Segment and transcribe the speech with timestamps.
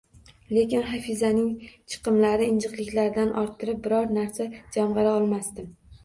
[0.57, 1.49] Lekin Hafizaning
[1.93, 5.69] chiqimlari, injiqliklaridan orttirib biror narsa jamg`ara olmasdim